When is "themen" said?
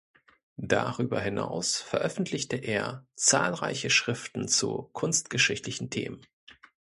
5.91-6.25